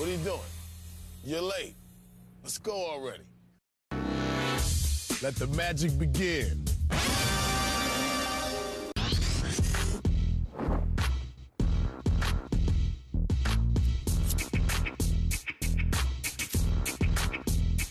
[0.00, 0.40] What are you doing?
[1.26, 1.74] You're late.
[2.42, 3.24] Let's go already.
[5.20, 6.64] Let the magic begin.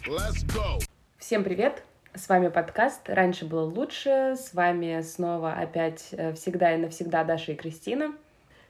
[0.08, 0.80] Let's go.
[1.20, 1.84] Всем привет!
[2.16, 4.36] С вами подкаст «Раньше было лучше».
[4.36, 8.16] С вами снова опять э, всегда и навсегда Даша и Кристина.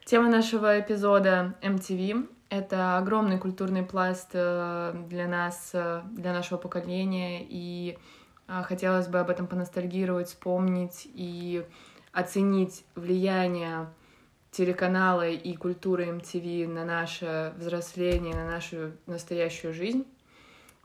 [0.04, 2.28] Тема нашего эпизода MTV.
[2.50, 7.98] Это огромный культурный пласт э, для нас, э, для нашего поколения, и
[8.48, 11.64] хотелось бы об этом поностальгировать, вспомнить и
[12.12, 13.88] оценить влияние
[14.52, 20.06] телеканала и культуры MTV на наше взросление, на нашу настоящую жизнь.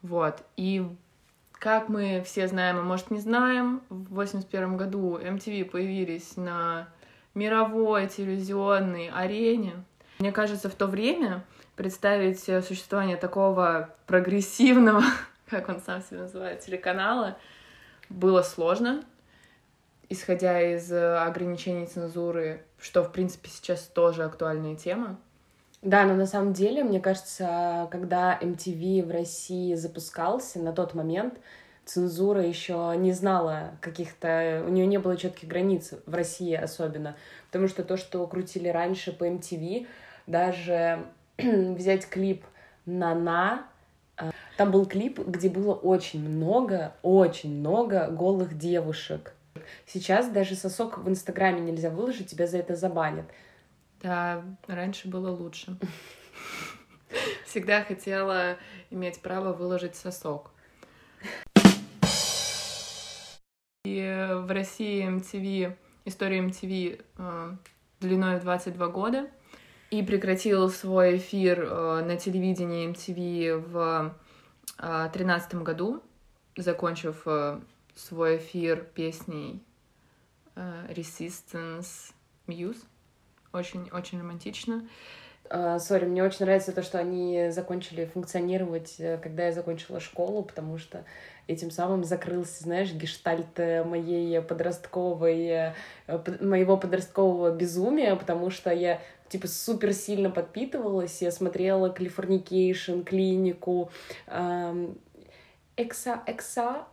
[0.03, 0.42] Вот.
[0.56, 0.87] И
[1.53, 6.89] как мы все знаем, а может не знаем, в 81 году MTV появились на
[7.34, 9.73] мировой телевизионной арене.
[10.19, 11.42] Мне кажется, в то время
[11.77, 15.02] представить существование такого прогрессивного,
[15.48, 17.36] как он сам себя называет, телеканала,
[18.08, 19.05] было сложно,
[20.08, 25.19] исходя из ограничений цензуры, что, в принципе, сейчас тоже актуальная тема.
[25.84, 31.34] Да, но на самом деле, мне кажется, когда MTV в России запускался, на тот момент
[31.84, 34.64] цензура еще не знала каких-то...
[34.66, 37.16] У нее не было четких границ в России особенно.
[37.48, 39.86] Потому что то, что крутили раньше по MTV,
[40.27, 41.05] даже
[41.39, 42.45] взять клип
[42.87, 43.67] «На-на»,
[44.17, 49.35] э, там был клип, где было очень много, очень много голых девушек.
[49.87, 53.27] Сейчас даже сосок в Инстаграме нельзя выложить, тебя за это забанят.
[54.03, 55.77] Да, раньше было лучше.
[57.47, 58.57] Всегда хотела
[58.91, 60.51] иметь право выложить сосок.
[63.85, 67.57] И в России MTV, история MTV э,
[68.01, 69.29] длиной в 22 года.
[69.95, 74.17] И прекратил свой эфир э, на телевидении MTV в
[74.81, 76.03] 2013 э, году,
[76.56, 77.61] закончив э,
[77.95, 79.62] свой эфир песней
[80.56, 82.12] Resistance
[82.49, 82.82] Muse.
[83.53, 84.84] Очень-очень романтично.
[85.49, 90.76] А, сори, мне очень нравится то, что они закончили функционировать, когда я закончила школу, потому
[90.76, 91.05] что
[91.47, 95.75] этим самым закрылся, знаешь, гештальт моей подростковой,
[96.41, 103.91] моего подросткового безумия, потому что я типа супер сильно подпитывалась, я смотрела Californication, клинику,
[105.77, 106.87] Экса, Экса,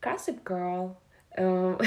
[0.00, 0.96] Gossip Girl,
[1.32, 1.78] эм,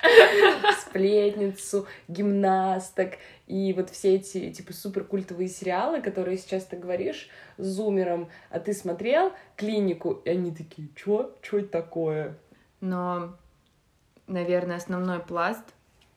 [0.80, 3.14] сплетницу, гимнасток
[3.46, 8.60] и вот все эти типа супер культовые сериалы, которые сейчас ты говоришь с зумером, а
[8.60, 11.34] ты смотрел клинику, и они такие, чё?
[11.42, 12.38] Чё это такое?
[12.80, 13.36] Но,
[14.26, 15.64] наверное, основной пласт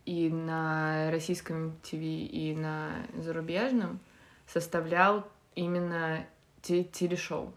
[0.06, 4.00] и на российском ТВ, и на зарубежном
[4.48, 5.26] составлял
[5.56, 6.26] именно
[6.62, 7.52] телешоу.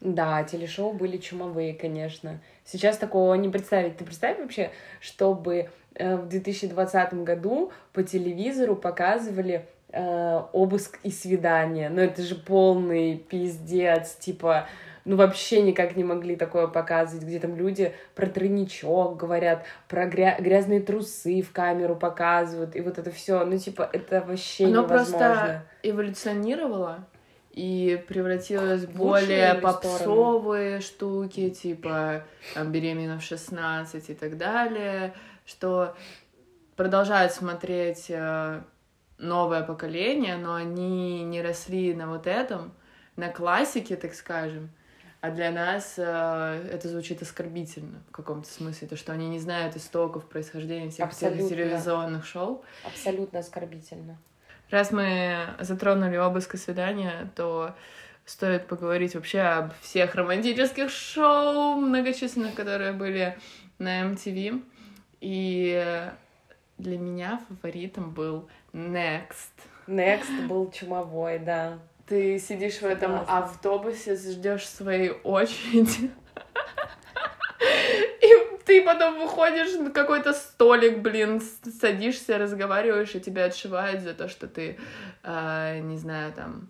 [0.00, 2.40] Да, телешоу были чумовые, конечно.
[2.64, 3.96] Сейчас такого не представить.
[3.96, 11.88] Ты представь вообще, чтобы э, в 2020 году по телевизору показывали э, обыск и свидание.
[11.88, 14.68] Ну это же полный пиздец, типа
[15.08, 20.36] ну вообще никак не могли такое показывать, где там люди про тройничок говорят, про гря
[20.38, 25.18] грязные трусы в камеру показывают, и вот это все, ну типа это вообще Оно невозможно.
[25.18, 27.06] просто эволюционировало
[27.52, 32.24] и превратилась в более попсовые штуки, типа
[32.54, 35.14] там, беременна в 16 и так далее,
[35.46, 35.96] что
[36.76, 38.60] продолжают смотреть э,
[39.16, 42.74] новое поколение, но они не росли на вот этом,
[43.16, 44.68] на классике, так скажем.
[45.20, 49.76] А для нас э, это звучит оскорбительно в каком-то смысле, то, что они не знают
[49.76, 51.40] истоков происхождения всех Абсолютно.
[51.40, 52.64] этих телевизионных шоу.
[52.84, 54.16] Абсолютно оскорбительно.
[54.70, 57.74] Раз мы затронули обыск и свидания, то
[58.26, 63.36] стоит поговорить вообще об всех романтических шоу многочисленных, которые были
[63.78, 64.62] на MTV.
[65.20, 66.10] И
[66.76, 69.50] для меня фаворитом был Next.
[69.88, 71.78] Next был чумовой, да.
[72.08, 76.10] Ты сидишь в этом автобусе, ждешь своей очереди.
[78.68, 81.40] ты потом выходишь на какой-то столик, блин,
[81.80, 84.76] садишься, разговариваешь, и тебя отшивают за то, что ты,
[85.24, 86.68] э, не знаю, там,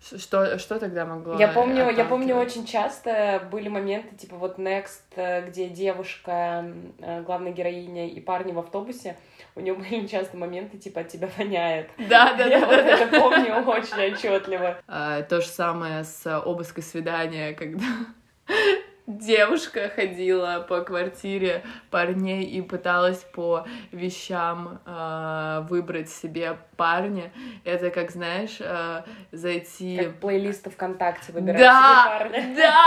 [0.00, 1.38] что, что тогда могло?
[1.38, 6.66] Я помню, я помню, очень часто были моменты, типа вот Next, э, где девушка,
[7.00, 9.16] э, главная героиня и парни в автобусе,
[9.56, 11.90] у нее были часто моменты, типа, от тебя воняет.
[12.08, 12.66] Да, да, я да.
[12.66, 14.78] вот это помню очень отчетливо.
[14.88, 17.84] А, то же самое с обыской свидания, когда
[19.06, 27.30] девушка ходила по квартире парней и пыталась по вещам э, выбрать себе парня.
[27.64, 29.98] Это как, знаешь, э, зайти...
[29.98, 32.54] Как плейлисты ВКонтакте выбирать Да, себе парня.
[32.56, 32.86] да,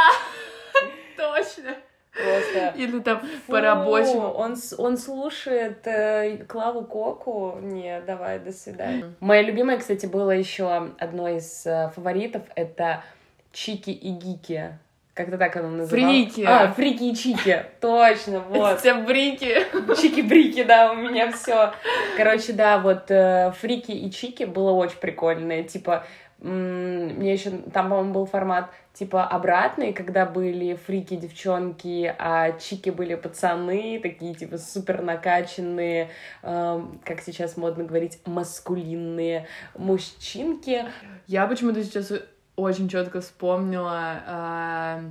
[1.18, 1.76] точно.
[2.18, 2.74] Просто.
[2.76, 4.32] Или там Фу, по рабочему.
[4.32, 7.58] Он, он слушает э, Клаву Коку.
[7.62, 9.14] Не, давай, до свидания.
[9.20, 12.44] Моя любимая, кстати, было еще одно из э, фаворитов.
[12.56, 13.04] Это
[13.52, 14.78] Чики и Гики.
[15.18, 15.90] Как-то так оно называлось.
[15.90, 16.46] Фрики.
[16.48, 17.66] А, Фрики и Чики.
[17.82, 18.80] Точно, вот.
[18.80, 19.66] Все брики.
[20.00, 21.74] Чики-брики, да, у меня все.
[22.16, 25.64] Короче, да, вот э, Фрики и Чики было очень прикольное.
[25.64, 26.06] Типа,
[26.40, 33.16] мне еще там, по-моему, был формат типа обратный, когда были фрики девчонки, а чики были
[33.16, 36.10] пацаны, такие типа супер накачанные,
[36.42, 39.48] эм, как сейчас модно говорить, маскулинные
[39.78, 40.86] мужчинки.
[41.28, 42.12] Я почему-то сейчас
[42.56, 45.02] очень четко вспомнила а,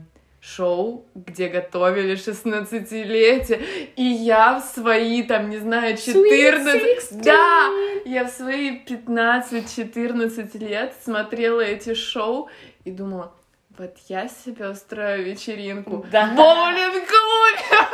[0.41, 3.62] шоу, где готовили 16-летие,
[3.94, 7.23] и я в свои, там, не знаю, 14...
[7.23, 7.71] Да!
[8.05, 12.49] Я в свои 15-14 лет смотрела эти шоу
[12.85, 13.32] и думала,
[13.78, 16.32] вот я себе устрою вечеринку Да.
[16.34, 17.87] боулинг-клубе.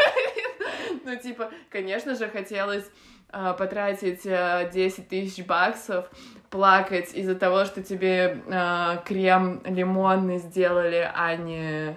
[1.05, 2.85] Ну, типа, конечно же, хотелось
[3.31, 6.09] а, потратить а, 10 тысяч баксов,
[6.49, 11.97] плакать из-за того, что тебе а, крем лимонный сделали, а не,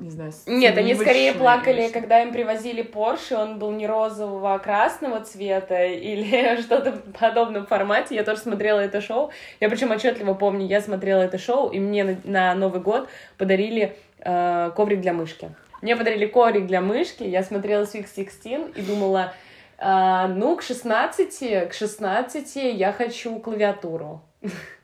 [0.00, 2.00] не знаю, Нет, они скорее плакали, что.
[2.00, 7.66] когда им привозили Порше, он был не розового, а красного цвета или что-то в подобном
[7.66, 8.14] формате.
[8.14, 9.30] Я тоже смотрела это шоу.
[9.60, 13.96] Я причем отчетливо помню, я смотрела это шоу, и мне на, на Новый год подарили
[14.20, 15.50] э, коврик для мышки.
[15.82, 19.32] Мне подарили коврик для мышки, я смотрела Sweet 16 и думала,
[19.78, 24.22] а, ну, к 16, к 16 я хочу клавиатуру.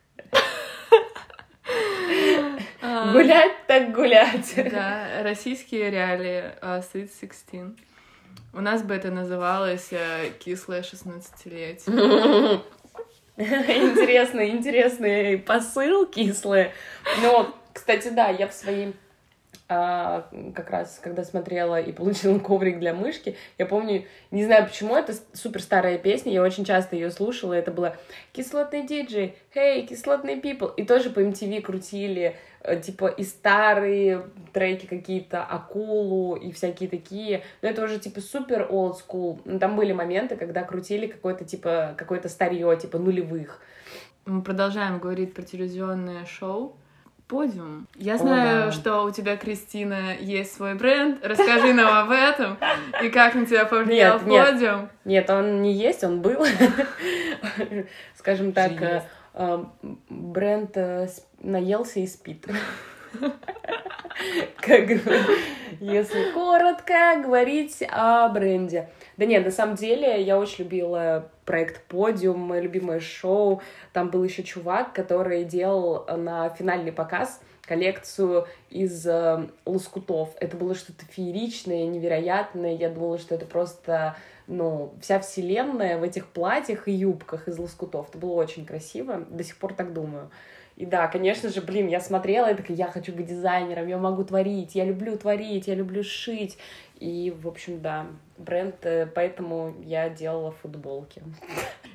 [3.04, 4.54] А, Гулять так гулять.
[4.70, 7.76] Да, российские реалии а, Sweet 16.
[8.54, 12.62] У нас бы это называлось э, кислое 16-летие.
[13.36, 16.72] Интересные, интересные посыл кислые.
[17.20, 18.94] Но, кстати, да, я в своей
[19.66, 24.94] а, как раз, когда смотрела и получила коврик для мышки, я помню, не знаю почему,
[24.94, 27.96] это супер старая песня, я очень часто ее слушала, это было
[28.32, 34.84] «Кислотный диджей», «Hey, кислотный people», и тоже по MTV крутили, э, типа, и старые треки
[34.84, 39.92] какие-то, «Акулу» и всякие такие, но это уже, типа, супер old school, Ну, там были
[39.92, 43.62] моменты, когда крутили какое-то, типа, какое-то старье, типа, нулевых,
[44.26, 46.76] Мы продолжаем говорить про телевизионное шоу.
[47.26, 47.86] Подиум.
[47.94, 48.72] Я О, знаю, да.
[48.72, 51.24] что у тебя, Кристина, есть свой бренд.
[51.24, 52.58] Расскажи нам об этом.
[53.02, 54.46] И как на тебя повлиял Нет, нет.
[54.50, 54.88] подиум.
[55.04, 56.44] Нет, он не есть, он был.
[58.14, 59.64] Скажем так, э, э,
[60.10, 61.08] бренд э,
[61.40, 62.46] наелся и спит.
[64.60, 65.20] Как бы,
[65.80, 68.88] если коротко говорить о бренде.
[69.16, 73.62] Да нет, на самом деле я очень любила проект Подиум, мое любимое шоу.
[73.92, 80.30] Там был еще чувак, который делал на финальный показ коллекцию из э, лоскутов.
[80.40, 82.74] Это было что-то фееричное, невероятное.
[82.74, 88.10] Я думала, что это просто, ну, вся вселенная в этих платьях и юбках из лоскутов.
[88.10, 89.24] Это было очень красиво.
[89.30, 90.30] До сих пор так думаю.
[90.76, 94.24] И да, конечно же, блин, я смотрела и такая, я хочу быть дизайнером, я могу
[94.24, 96.58] творить, я люблю творить, я люблю шить.
[96.98, 98.06] И, в общем, да,
[98.38, 101.22] бренд, э, поэтому я делала футболки.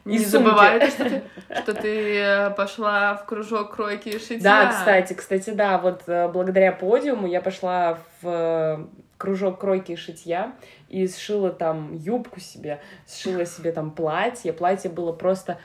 [0.06, 0.30] И Не сумки.
[0.30, 1.24] забывай, что ты,
[1.62, 4.40] что ты э, пошла в кружок кройки и шитья.
[4.40, 10.54] Да, кстати, кстати, да, вот э, благодаря подиуму я пошла в кружок кройки и шитья
[10.88, 14.54] и сшила там юбку себе, сшила себе там платье.
[14.54, 15.58] Платье было просто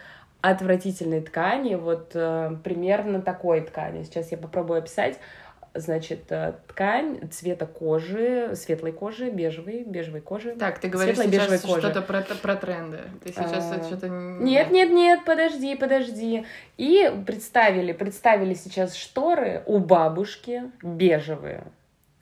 [0.50, 4.02] отвратительной ткани, вот э, примерно такой ткани.
[4.02, 5.18] Сейчас я попробую описать.
[5.72, 10.54] Значит, э, ткань цвета кожи, светлой кожи, бежевой, бежевой кожи.
[10.54, 12.98] Так, ты говоришь бежевой сейчас что-то про, про тренды.
[13.24, 14.08] Ты сейчас А, что-то...
[14.08, 16.44] Нет, нет, нет, подожди, подожди.
[16.76, 21.64] И представили, представили сейчас шторы у бабушки бежевые.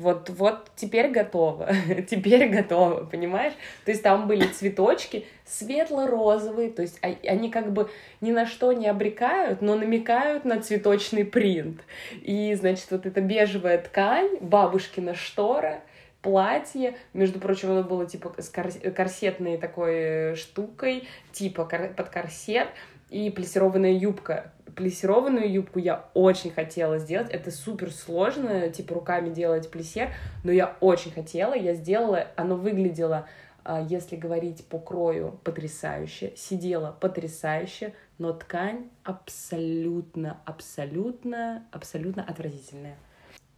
[0.03, 1.69] Вот, вот теперь готово,
[2.11, 3.53] теперь готово, понимаешь?
[3.85, 7.89] То есть там были цветочки светло-розовые, то есть а- они как бы
[8.21, 11.83] ни на что не обрекают, но намекают на цветочный принт.
[12.21, 15.81] И, значит, вот эта бежевая ткань, бабушкина штора,
[16.21, 22.09] платье, между прочим, оно было типа с кор- корсетной такой э, штукой, типа кор- под
[22.09, 22.69] корсет,
[23.11, 24.53] и плессированная юбка.
[24.77, 27.31] Плессированную юбку я очень хотела сделать.
[27.31, 30.11] Это супер сложно, типа руками делать плессер,
[30.45, 33.27] но я очень хотела, я сделала, оно выглядело,
[33.65, 42.97] а, если говорить по крою, потрясающе, сидела потрясающе, но ткань абсолютно, абсолютно, абсолютно отвратительная.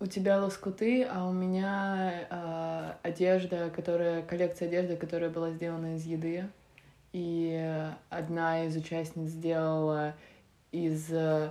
[0.01, 6.05] У тебя лоскуты, а у меня э, одежда, которая коллекция одежды, которая была сделана из
[6.05, 6.49] еды.
[7.13, 10.15] И одна из участниц сделала
[10.75, 11.51] из э,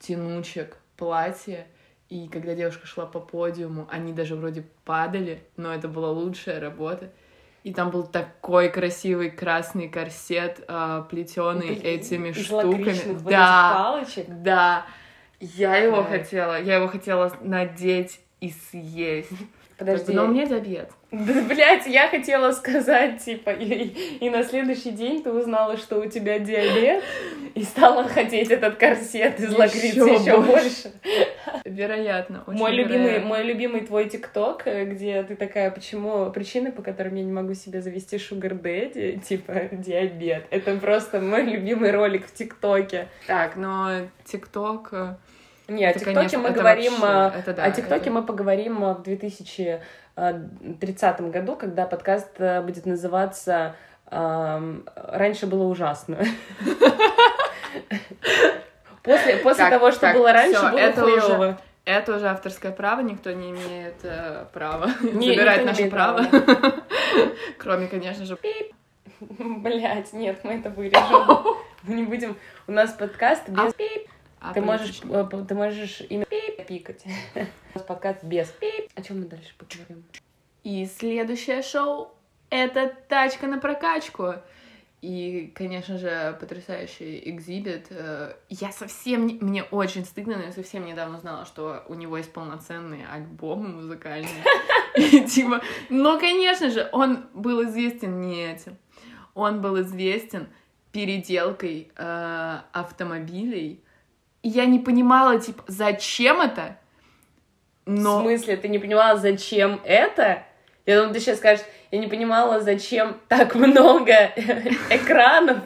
[0.00, 1.66] тянучек платье.
[2.08, 7.10] И когда девушка шла по подиуму, они даже вроде падали, но это была лучшая работа.
[7.64, 13.18] И там был такой красивый красный корсет, э, плетеный этими Из штуками.
[13.30, 14.26] да, палочек.
[14.28, 14.86] да.
[15.38, 16.04] Я его Да.
[16.04, 19.30] хотела, я его хотела надеть и съесть.
[19.82, 20.12] Подожди.
[20.12, 20.90] Но у меня диабет.
[21.12, 26.06] Да, блядь, я хотела сказать, типа, и, и на следующий день ты узнала, что у
[26.06, 27.04] тебя диабет,
[27.54, 30.92] и стала хотеть этот корсет из лакрицы еще больше.
[31.66, 36.80] Вероятно, очень Мой любимый, мой любимый твой ТикТок, э, где ты такая, почему причины, по
[36.80, 40.46] которым я не могу себе завести шугар дэдди, типа диабет.
[40.48, 43.08] Это просто мой любимый ролик в ТикТоке.
[43.26, 44.88] Так, но ТикТок...
[44.92, 45.14] э,
[45.68, 48.22] Не, о Это, ТикТоке конечно, мы говорим, вообще- э, это да, о ТикТоке это- мы
[48.24, 53.74] поговорим э, в 2030 году, когда подкаст э, будет называться
[54.10, 56.18] «Раньше было ужасно».
[59.02, 61.58] После, после Так, того, что так, было раньше, всё, было это хуёво.
[61.84, 66.24] Это уже авторское право, никто не имеет э, права Не, забирать наше право.
[67.58, 68.38] Кроме, конечно же,
[69.20, 71.02] Блять, нет, мы это вырежем.
[71.84, 72.36] Мы не будем...
[72.68, 73.74] У нас подкаст без...
[74.48, 74.54] пип.
[74.54, 75.00] Ты можешь,
[75.48, 76.26] ты можешь имя
[76.68, 77.04] пикать.
[77.86, 78.90] Подкаст без пип.
[78.94, 80.04] О чем мы дальше поговорим?
[80.64, 82.12] И следующее шоу—
[82.50, 84.34] это «Тачка на прокачку».
[85.00, 87.88] И, конечно же, потрясающий экзибит.
[87.90, 89.26] Э, Я совсем...
[89.26, 93.68] не- Мне очень стыдно, но я совсем недавно узнала, что у него есть полноценные альбомы
[93.70, 94.44] музыкальные.
[94.96, 95.60] И типа...
[95.90, 98.76] Но, конечно же, он был известен не этим.
[99.34, 100.46] Он был известен
[100.92, 103.82] переделкой э, автомобилей.
[104.42, 106.76] Я не понимала, типа, зачем это?
[107.86, 108.18] Но...
[108.18, 110.44] В смысле, ты не понимала, зачем это?
[110.84, 114.12] Я думаю, ты сейчас скажешь, я не понимала, зачем так много
[114.90, 115.58] экранов,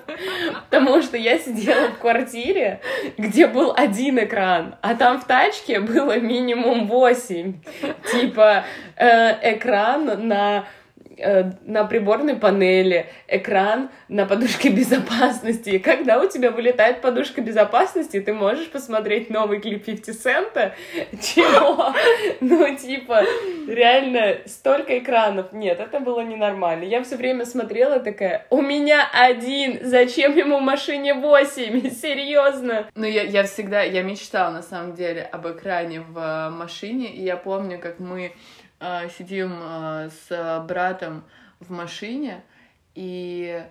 [0.68, 2.80] потому что я сидела в квартире,
[3.16, 7.61] где был один экран, а там в тачке было минимум восемь.
[8.11, 8.64] Типа
[8.97, 10.66] э, экран на
[11.18, 15.70] на приборной панели, экран на подушке безопасности.
[15.70, 20.75] И когда у тебя вылетает подушка безопасности, ты можешь посмотреть новый клип 50 Цента?
[21.20, 21.94] Чего?
[22.40, 23.23] Ну, типа,
[23.66, 25.52] реально, столько экранов.
[25.52, 26.85] Нет, это было ненормально.
[26.85, 31.90] Я все время смотрела такая, у меня один, зачем ему машине 8?
[32.02, 32.87] Серьезно?
[32.94, 37.23] Ну, я, я всегда, я мечтала, на самом деле, об экране в э, машине, и
[37.23, 38.30] я помню, как мы э,
[39.16, 41.25] сидим э, с братом
[41.61, 42.42] в машине,
[42.95, 43.64] и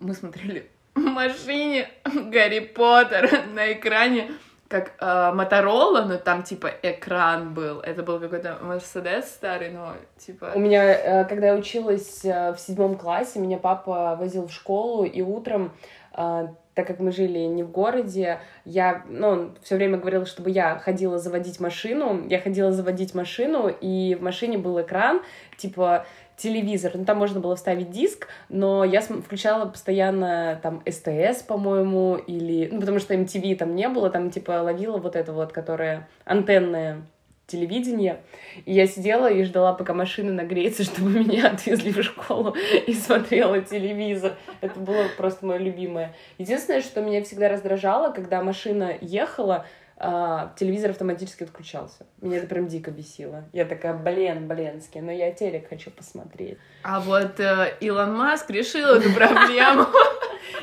[0.00, 4.30] мы смотрели в машине Гарри Поттер на экране,
[4.68, 7.80] как э, Моторола, но там, типа, экран был.
[7.80, 10.52] Это был какой-то Мерседес старый, но, типа...
[10.54, 15.04] У меня, э, когда я училась э, в седьмом классе, меня папа возил в школу,
[15.04, 15.72] и утром,
[16.16, 20.50] э, так как мы жили не в городе, я, ну, он все время говорил, чтобы
[20.50, 22.26] я ходила заводить машину.
[22.28, 25.22] Я ходила заводить машину, и в машине был экран,
[25.56, 26.04] типа
[26.36, 26.92] телевизор.
[26.94, 32.68] Ну, там можно было вставить диск, но я включала постоянно там СТС, по-моему, или...
[32.70, 37.00] Ну, потому что MTV там не было, там, типа, ловила вот это вот, которое антенное
[37.46, 38.22] телевидение.
[38.64, 43.60] И я сидела и ждала, пока машина нагреется, чтобы меня отвезли в школу и смотрела
[43.60, 44.36] телевизор.
[44.60, 46.14] Это было просто мое любимое.
[46.38, 49.66] Единственное, что меня всегда раздражало, когда машина ехала,
[49.98, 52.06] а, телевизор автоматически отключался.
[52.20, 53.44] Меня это прям дико бесило.
[53.52, 56.58] Я такая, блин, блинский, но я телек хочу посмотреть.
[56.82, 59.86] А вот э, Илон Маск решил эту проблему.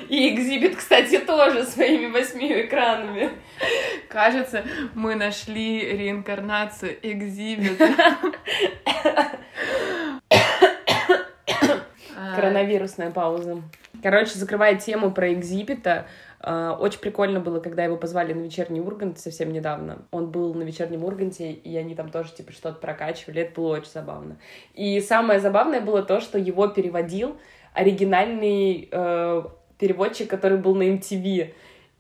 [0.08, 3.32] И экзибит, кстати, тоже своими восьми экранами.
[4.08, 4.64] Кажется,
[4.94, 7.90] мы нашли реинкарнацию экзибита.
[12.36, 13.62] Коронавирусная пауза.
[14.02, 16.08] Короче, закрывая тему про экзибита,
[16.46, 20.00] очень прикольно было, когда его позвали на вечерний Ургант совсем недавно.
[20.12, 23.42] Он был на вечернем Урганте, и они там тоже типа что-то прокачивали.
[23.42, 24.38] Это было очень забавно.
[24.74, 27.38] И самое забавное было то, что его переводил
[27.74, 29.44] оригинальный э,
[29.78, 31.54] переводчик, который был на MTV.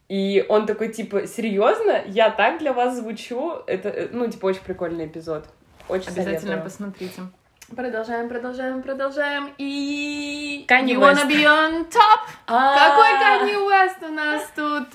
[0.09, 2.03] И он такой, типа, серьезно?
[2.05, 3.53] Я так для вас звучу?
[3.65, 5.45] Это, э, ну, типа, очень прикольный эпизод.
[5.89, 6.63] Очень Обязательно советую.
[6.63, 7.21] посмотрите.
[7.75, 9.53] Продолжаем, продолжаем, продолжаем.
[9.57, 10.65] И...
[10.67, 11.27] Kanye You wanna West.
[11.27, 12.19] be on top?
[12.47, 14.91] А, Какой Kanye West у нас тут?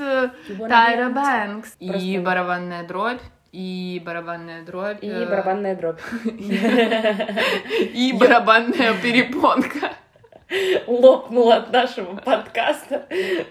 [0.69, 1.09] Тайра?
[1.09, 1.77] Бэнкс.
[1.81, 3.21] И барабанная дробь.
[3.53, 5.03] И барабанная дробь.
[5.03, 6.01] И э, барабанная дробь.
[6.25, 9.93] И барабанная перепонка.
[10.87, 13.07] лопнул от нашего подкаста.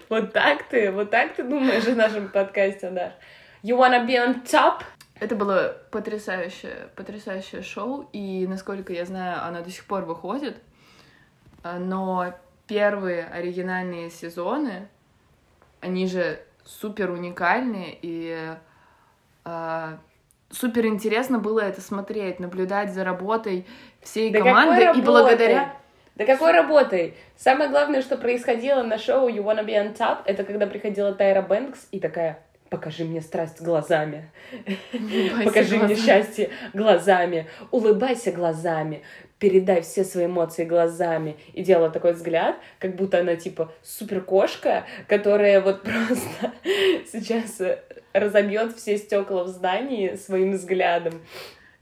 [0.08, 3.12] Вот так ты, вот так ты думаешь о нашем подкасте, Даш?
[3.62, 4.82] You wanna be on top?
[5.20, 10.56] Это было потрясающее, потрясающее шоу, и, насколько я знаю, оно до сих пор выходит.
[11.62, 12.34] А, но
[12.66, 14.88] первые оригинальные сезоны,
[15.80, 18.54] они же супер уникальные, и
[19.44, 19.96] э,
[20.50, 23.66] супер интересно было это смотреть, наблюдать за работой
[24.02, 25.74] всей Да команды, и благодаря...
[26.14, 27.16] Да какой работой?
[27.36, 31.42] Самое главное, что происходило на шоу You Wanna Be On Top, это когда приходила Тайра
[31.42, 34.30] Бэнкс и такая, покажи мне страсть глазами,
[35.44, 39.02] покажи мне счастье глазами, улыбайся глазами,
[39.38, 41.36] передай все свои эмоции глазами.
[41.52, 46.52] И делала такой взгляд, как будто она типа супер кошка, которая вот просто
[47.10, 47.60] сейчас
[48.12, 51.20] разобьет все стекла в здании своим взглядом.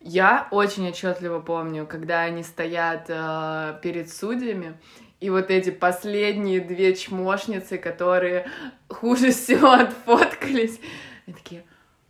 [0.00, 4.74] Я очень отчетливо помню, когда они стоят э, перед судьями,
[5.18, 8.46] и вот эти последние две чмошницы, которые
[8.88, 9.72] хуже всего
[10.46, 10.80] отфоткались,
[11.26, 11.64] они такие,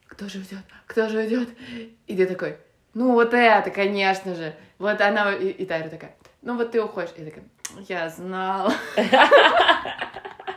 [0.06, 1.48] кто же идет, кто же идет?
[2.06, 2.56] И ты такой,
[2.94, 4.54] ну вот это, конечно же.
[4.78, 7.10] Вот она, и, и Тайра такая, ну вот ты уходишь.
[7.16, 7.44] И такая,
[7.88, 8.72] я знала.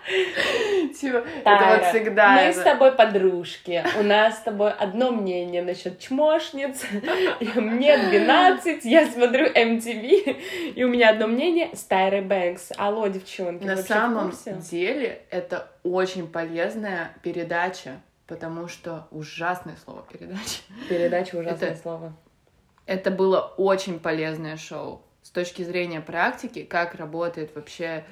[0.99, 2.45] Типа, это вот всегда.
[2.45, 3.83] Мы с тобой подружки.
[3.99, 6.83] У нас с тобой одно мнение насчет чмошниц.
[7.55, 12.71] Мне 12, я смотрю MTV, и у меня одно мнение с Тайрой Бэнкс.
[12.77, 14.33] Алло, девчонки, На самом
[14.69, 20.61] деле это очень полезная передача, потому что ужасное слово передача.
[20.89, 22.13] Передача ужасное слово.
[22.87, 28.03] Это было очень полезное шоу с точки зрения практики, как работает вообще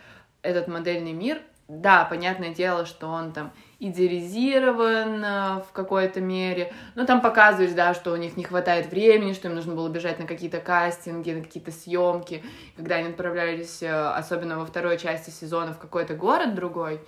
[0.43, 7.05] этот модельный мир, да, понятное дело, что он там идеализирован э, в какой-то мере, но
[7.05, 10.25] там показываешь, да, что у них не хватает времени, что им нужно было бежать на
[10.25, 12.43] какие-то кастинги, на какие-то съемки,
[12.75, 17.01] когда они отправлялись, э, особенно во второй части сезона, в какой-то город другой,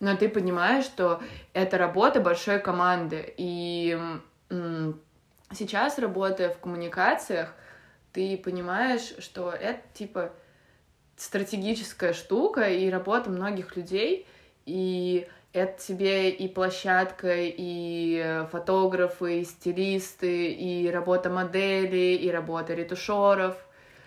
[0.00, 3.98] но ты понимаешь, что это работа большой команды, и
[5.52, 7.54] сейчас, работая в коммуникациях,
[8.12, 10.32] ты понимаешь, что это, типа,
[11.20, 14.26] стратегическая штука и работа многих людей,
[14.64, 23.54] и это тебе и площадка, и фотографы, и стилисты, и работа моделей, и работа ретушеров.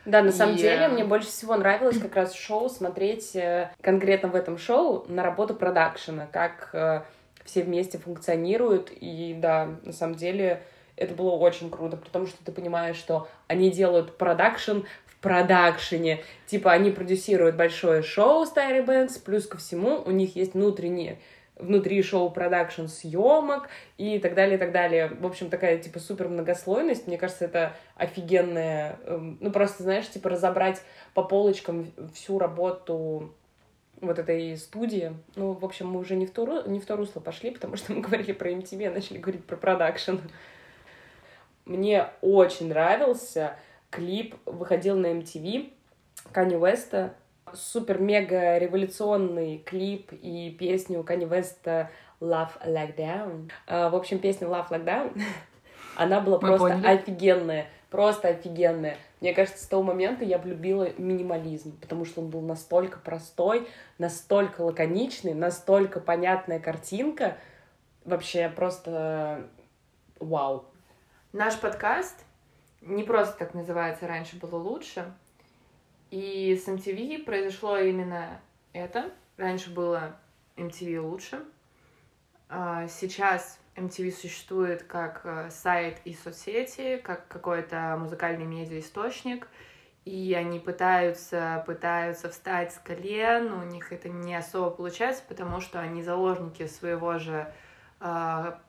[0.05, 4.35] Да, на самом деле мне больше всего нравилось как раз шоу смотреть э, конкретно в
[4.35, 7.03] этом шоу на работу продакшена, как э,
[7.45, 10.63] все вместе функционируют, и да, на самом деле
[10.95, 14.79] это было очень круто, потому что ты понимаешь, что они делают продакшн
[15.23, 16.21] продакшене.
[16.45, 21.17] Типа они продюсируют большое шоу с Тайрой Бэнкс, плюс ко всему у них есть внутренние
[21.55, 25.07] внутри шоу продакшн съемок и так далее, и так далее.
[25.19, 27.07] В общем, такая, типа, супер многослойность.
[27.07, 28.97] Мне кажется, это офигенная...
[29.05, 30.81] Эм, ну, просто, знаешь, типа, разобрать
[31.13, 33.33] по полочкам всю работу
[34.01, 35.13] вот этой студии.
[35.35, 37.93] Ну, в общем, мы уже не в то, не в то русло пошли, потому что
[37.93, 40.15] мы говорили про MTV, начали говорить про продакшн.
[41.65, 43.55] Мне очень нравился
[43.93, 45.71] клип выходил на MTV
[46.31, 47.13] Кани Веста.
[47.53, 53.51] Супер-мега революционный клип и песню Кани Веста Love Like Down.
[53.67, 55.21] А, в общем, песня Love Like Down,
[55.95, 56.87] она была Мы просто поняли.
[56.87, 57.67] офигенная.
[57.91, 58.97] Просто офигенная.
[59.21, 63.67] Мне кажется, с того момента я влюбила минимализм, потому что он был настолько простой,
[63.99, 67.37] настолько лаконичный, настолько понятная картинка.
[68.03, 69.47] Вообще просто
[70.19, 70.65] вау.
[71.33, 72.25] Наш подкаст
[72.85, 75.13] не просто так называется «Раньше было лучше».
[76.11, 78.39] И с MTV произошло именно
[78.71, 79.11] это.
[79.37, 80.15] Раньше было
[80.57, 81.43] MTV лучше.
[82.49, 89.47] А сейчас MTV существует как э, сайт и соцсети, как какой-то музыкальный медиаисточник,
[90.05, 95.79] и они пытаются, пытаются встать с колен, у них это не особо получается, потому что
[95.79, 97.51] они заложники своего же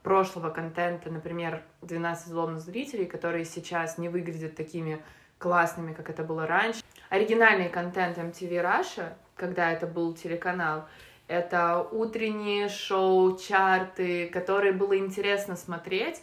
[0.02, 5.02] прошлого контента, например, 12 злобных зрителей, которые сейчас не выглядят такими
[5.38, 6.82] классными, как это было раньше.
[7.10, 10.84] Оригинальный контент MTV Russia, когда это был телеканал,
[11.26, 16.22] это утренние шоу, чарты, которые было интересно смотреть.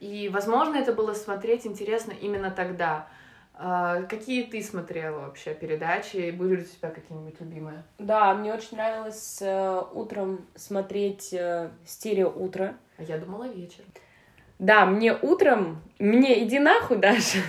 [0.00, 3.06] И, возможно, это было смотреть интересно именно тогда.
[3.62, 6.30] А, какие ты смотрела вообще передачи?
[6.30, 7.82] Были ли у тебя какие-нибудь любимые?
[7.98, 12.74] Да, мне очень нравилось э, утром смотреть э, стерео утро.
[12.96, 13.84] А я думала вечер.
[14.58, 17.38] Да, мне утром, мне иди нахуй даже.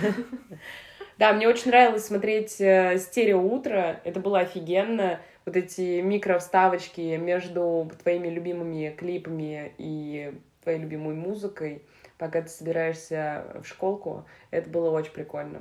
[1.18, 4.00] Да, мне очень нравилось смотреть э, стерео утро.
[4.02, 5.20] Это было офигенно.
[5.46, 11.84] Вот эти микровставочки между твоими любимыми клипами и твоей любимой музыкой,
[12.18, 14.26] пока ты собираешься в школку.
[14.50, 15.60] Это было очень прикольно.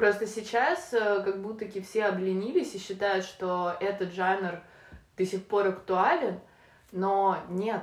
[0.00, 4.60] Просто сейчас э, как будто все обленились и считают, что этот жанр
[5.14, 6.40] до сих пор актуален,
[6.90, 7.82] но нет.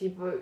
[0.00, 0.36] Типа,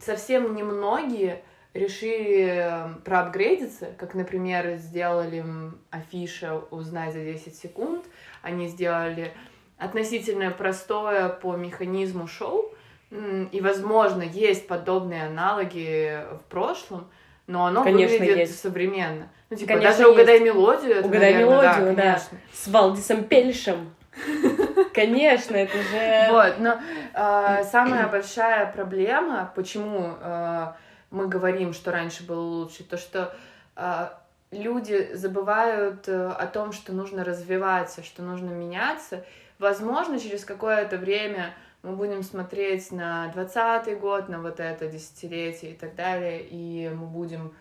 [0.00, 5.44] совсем немногие решили проапгрейдиться, как, например, сделали
[5.90, 8.04] афиша «Узнай за 10 секунд»,
[8.42, 9.32] они сделали
[9.78, 12.74] относительно простое по механизму шоу,
[13.12, 17.08] и, возможно, есть подобные аналоги в прошлом,
[17.52, 18.60] но оно Конечно, выглядит есть.
[18.60, 19.28] современно.
[19.50, 20.46] Ну, типа, Конечно, даже угадай есть.
[20.46, 20.92] мелодию.
[20.96, 22.02] это, Угадай наверное, мелодию, да.
[22.02, 22.38] конечно.
[22.52, 23.94] С Валдисом Пельшем.
[24.94, 26.28] Конечно, это же...
[26.30, 26.80] Вот, но
[27.14, 30.66] э, самая большая проблема, почему э,
[31.10, 33.34] мы говорим, что раньше было лучше, то что
[33.76, 34.08] э,
[34.50, 39.24] люди забывают э, о том, что нужно развиваться, что нужно меняться.
[39.58, 45.74] Возможно, через какое-то время мы будем смотреть на двадцатый год, на вот это десятилетие и
[45.74, 47.54] так далее, и мы будем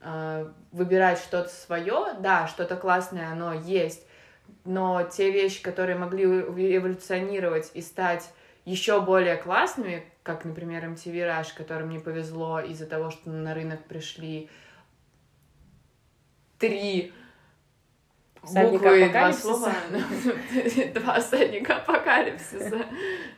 [0.00, 2.14] э, выбирать что-то свое.
[2.20, 4.06] Да, что-то классное, оно есть,
[4.64, 8.30] но те вещи, которые могли эволюционировать и стать
[8.64, 13.84] еще более классными, как, например, MTV Rush, которым не повезло из-за того, что на рынок
[13.84, 14.48] пришли
[16.58, 17.12] три
[18.42, 19.72] буквы и два слова.
[20.94, 22.86] Два всадника апокалипсиса.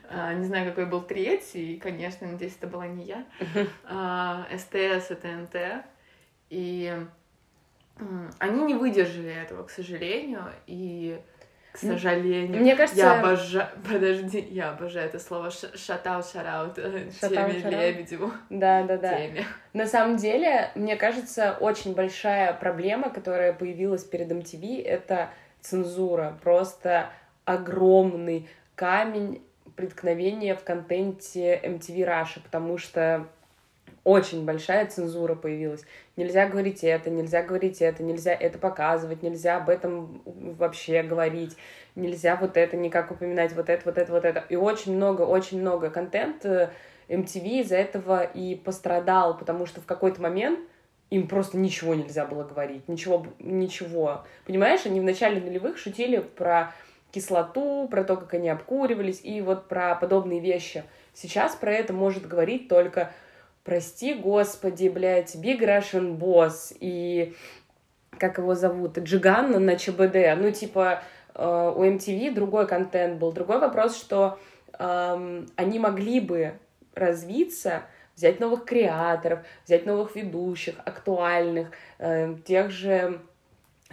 [0.09, 1.77] А, Не знаю, какой был третий.
[1.77, 3.25] Конечно, надеюсь, это была не я.
[3.85, 5.55] А, СТС и ТНТ.
[6.49, 6.95] И
[8.39, 10.51] они не выдержали этого, к сожалению.
[10.67, 11.19] И,
[11.73, 13.67] к сожалению, Мне кажется- я обожаю...
[13.91, 15.49] Подожди, я обожаю это слово.
[15.49, 16.77] Шатаут, шараут.
[16.77, 17.71] Shout-out, Теме.
[17.71, 18.31] Лебедеву.
[18.51, 19.17] Да, да, да.
[19.17, 19.43] Теме.
[19.73, 25.31] На самом деле, мне кажется, очень большая проблема, которая появилась перед MTV, это
[25.61, 26.37] цензура.
[26.43, 27.09] Просто
[27.43, 29.41] огромный камень
[29.75, 33.25] преткновения в контенте MTV Russia, потому что
[34.03, 35.85] очень большая цензура появилась.
[36.17, 41.55] Нельзя говорить это, нельзя говорить это, нельзя это показывать, нельзя об этом вообще говорить,
[41.95, 44.43] нельзя вот это никак упоминать, вот это, вот это, вот это.
[44.49, 46.71] И очень много, очень много контента
[47.07, 50.59] MTV из-за этого и пострадал, потому что в какой-то момент
[51.09, 54.25] им просто ничего нельзя было говорить, ничего, ничего.
[54.45, 56.73] Понимаешь, они в начале нулевых шутили про
[57.11, 60.83] кислоту, про то, как они обкуривались, и вот про подобные вещи.
[61.13, 63.11] Сейчас про это может говорить только
[63.63, 67.33] «Прости, господи, блядь, Big Russian Boss» и
[68.19, 70.37] как его зовут, Джиганна на ЧБД.
[70.37, 71.01] Ну, типа,
[71.33, 73.31] э, у MTV другой контент был.
[73.31, 74.37] Другой вопрос, что
[74.79, 76.53] эм, они могли бы
[76.95, 77.83] развиться,
[78.15, 83.19] взять новых креаторов, взять новых ведущих, актуальных, э, тех же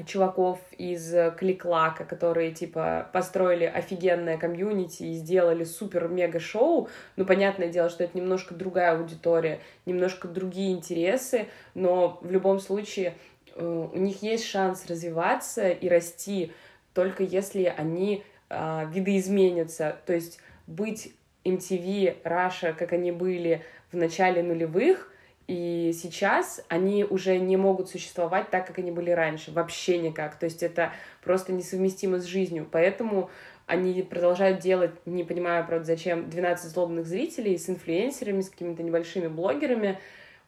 [0.07, 6.89] чуваков из Кликлака, которые, типа, построили офигенное комьюнити и сделали супер-мега-шоу.
[7.17, 13.15] Ну, понятное дело, что это немножко другая аудитория, немножко другие интересы, но в любом случае
[13.55, 16.53] э, у них есть шанс развиваться и расти,
[16.95, 19.97] только если они э, видоизменятся.
[20.07, 21.13] То есть быть
[21.45, 25.10] MTV, Russia, как они были в начале нулевых,
[25.51, 29.51] и сейчас они уже не могут существовать так, как они были раньше.
[29.51, 30.39] Вообще никак.
[30.39, 30.93] То есть это
[31.25, 32.69] просто несовместимо с жизнью.
[32.71, 33.31] Поэтому
[33.67, 39.27] они продолжают делать, не понимаю, правда, зачем, 12 злобных зрителей с инфлюенсерами, с какими-то небольшими
[39.27, 39.99] блогерами,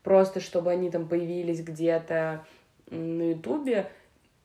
[0.05, 2.47] просто чтобы они там появились где-то
[2.87, 3.89] на Ютубе.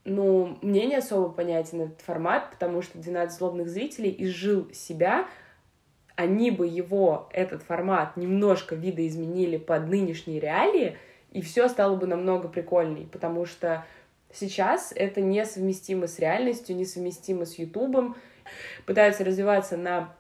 [0.05, 5.27] Ну, мне не особо понятен этот формат, потому что 12 злобных зрителей изжил себя,
[6.17, 10.97] они бы его, этот формат, немножко видоизменили под нынешние реалии,
[11.31, 13.85] и все стало бы намного прикольней, потому что
[14.33, 18.17] сейчас это несовместимо с реальностью, несовместимо с Ютубом,
[18.87, 20.11] пытаются развиваться на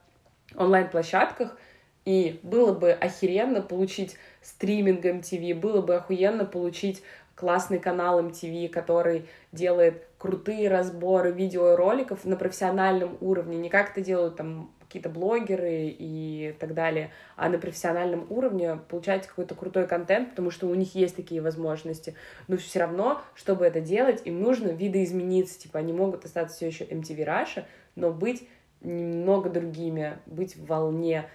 [0.55, 1.57] онлайн-площадках,
[2.05, 7.01] и было бы охеренно получить стриминг MTV, было бы охуенно получить
[7.33, 14.35] классный канал MTV, который делает крутые разборы видеороликов на профессиональном уровне, не как это делают
[14.35, 20.49] там какие-то блогеры и так далее, а на профессиональном уровне получать какой-то крутой контент, потому
[20.49, 22.15] что у них есть такие возможности.
[22.47, 25.59] Но все равно, чтобы это делать, им нужно видоизмениться.
[25.59, 28.47] Типа они могут остаться все еще MTV Russia, но быть
[28.81, 31.25] немного другими, быть в волне.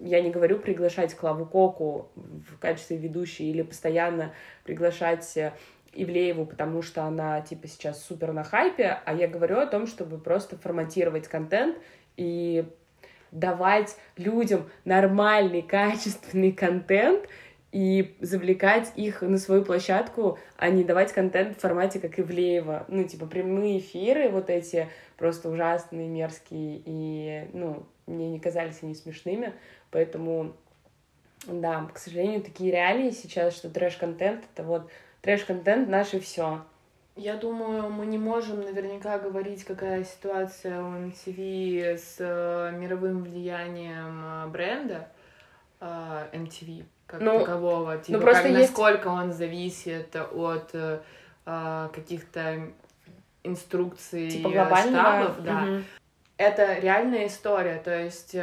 [0.00, 5.36] Я не говорю приглашать Клаву Коку в качестве ведущей или постоянно приглашать
[5.94, 10.18] Ивлееву, потому что она, типа, сейчас супер на хайпе, а я говорю о том, чтобы
[10.18, 11.76] просто форматировать контент
[12.16, 12.64] и
[13.30, 17.28] давать людям нормальный, качественный контент
[17.72, 22.84] и завлекать их на свою площадку, а не давать контент в формате, как Ивлеева.
[22.86, 28.94] Ну, типа, прямые эфиры вот эти просто ужасные, мерзкие, и, ну, мне не казались они
[28.94, 29.52] смешными,
[29.90, 30.54] поэтому,
[31.48, 34.88] да, к сожалению, такие реалии сейчас, что трэш-контент— это вот
[35.22, 36.62] трэш-контент наше все.
[37.16, 44.24] Я думаю, мы не можем наверняка говорить, какая ситуация у MTV с э, мировым влиянием
[44.24, 45.08] э, бренда
[45.80, 47.98] э, MTV, как Ну, такового.
[47.98, 50.98] Типа, просто как, есть- насколько он зависит от э,
[51.44, 52.62] каких-то
[53.44, 55.60] инструкций Типа э, штабов, да.
[55.60, 55.84] Мгм.
[56.36, 58.34] Это реальная история, то есть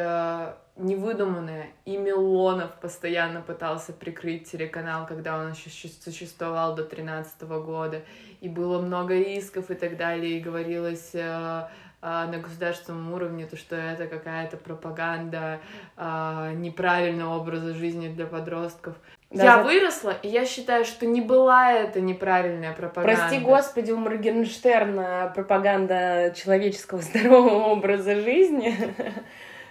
[0.77, 1.67] невыдуманная.
[1.85, 8.01] И Милонов постоянно пытался прикрыть телеканал, когда он еще существовал до 2013 года.
[8.39, 10.37] И было много рисков и так далее.
[10.37, 11.67] И говорилось э, э,
[12.01, 15.59] на государственном уровне, то, что это какая-то пропаганда
[15.97, 18.95] э, неправильного образа жизни для подростков.
[19.29, 23.21] Да, я за- выросла, и я считаю, что не была это неправильная пропаганда.
[23.21, 28.75] Прости господи, у Моргенштерна пропаганда человеческого здорового образа жизни.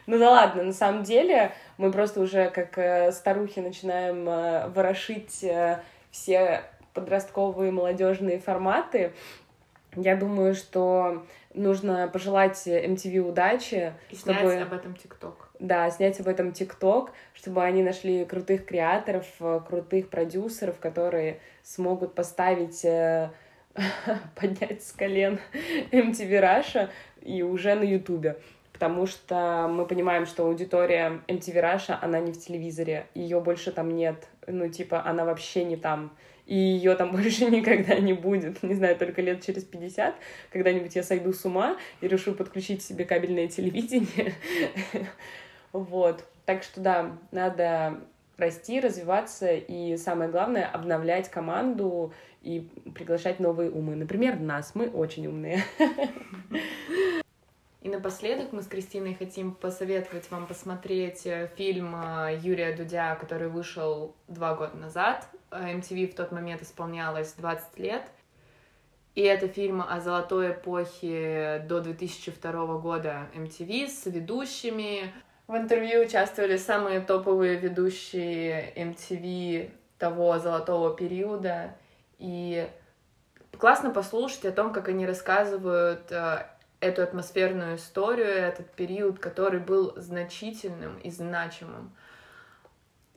[0.07, 5.45] Ну да ладно, на самом деле мы просто уже как э, старухи начинаем э, ворошить
[5.45, 6.63] э, все
[6.95, 9.13] подростковые молодежные форматы.
[9.97, 15.49] Я думаю, что нужно пожелать MTV удачи, И снять чтобы- об этом ТикТок.
[15.59, 19.27] да, снять об этом ТикТок, чтобы они нашли крутых креаторов,
[19.69, 22.83] крутых продюсеров, которые смогут поставить,
[24.37, 25.41] поднять с колен
[25.93, 26.89] MTV Russia
[27.23, 28.37] и уже на Ютубе.
[28.81, 33.95] Потому что мы понимаем, что аудитория MTV Russia, она не в телевизоре, ее больше там
[33.95, 34.27] нет.
[34.47, 36.17] Ну, типа, она вообще не там.
[36.47, 38.63] И ее там больше никогда не будет.
[38.63, 40.15] Не знаю, только лет через 50
[40.51, 44.33] когда-нибудь я сойду с ума и решу подключить себе кабельное телевидение.
[45.73, 46.25] Вот.
[46.47, 48.01] Так что да, надо
[48.39, 53.95] расти, развиваться и самое главное обновлять команду и приглашать новые умы.
[53.95, 54.75] Например, нас.
[54.75, 55.63] Мы очень умные.
[57.81, 63.49] И напоследок мы с Кристиной хотим посоветовать вам посмотреть э, фильм э, Юрия Дудя, который
[63.49, 65.27] вышел два года назад.
[65.51, 68.03] Э, MTV в тот момент исполнялось 20 лет.
[69.15, 75.13] И это фильм о золотой эпохе до 2002 года MTV с ведущими.
[75.47, 81.75] В интервью участвовали самые топовые ведущие MTV того золотого периода.
[82.19, 82.69] И
[83.59, 86.47] классно послушать о том, как они рассказывают э,
[86.81, 91.93] эту атмосферную историю, этот период, который был значительным и значимым.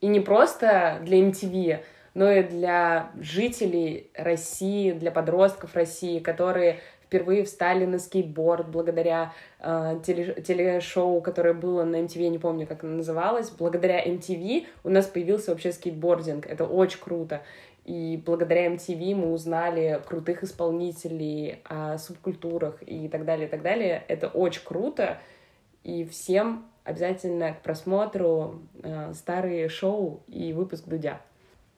[0.01, 6.81] И не просто для MTV, но и для жителей России, для подростков России, которые
[7.13, 12.65] впервые встали на скейтборд благодаря э, теле- телешоу, которое было на MTV, я не помню,
[12.65, 13.51] как оно называлось.
[13.51, 16.47] Благодаря MTV у нас появился вообще скейтбординг.
[16.47, 17.43] Это очень круто.
[17.85, 24.03] И благодаря MTV мы узнали крутых исполнителей о субкультурах и так далее, и так далее.
[24.07, 25.19] Это очень круто.
[25.83, 31.21] И всем обязательно к просмотру э, старые шоу и выпуск Дудя.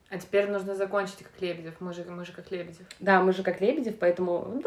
[0.08, 1.80] А теперь нужно закончить как Лебедев.
[1.80, 2.86] Мы же, мы же как Лебедев.
[3.00, 4.62] Да, мы же как Лебедев, поэтому...